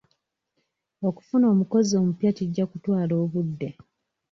Okufuna 1.07 1.45
omukozi 1.53 1.91
omupya 2.01 2.31
kijja 2.37 2.63
kutwala 2.71 3.13
obudde. 3.23 3.69